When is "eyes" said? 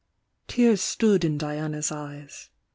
1.91-2.49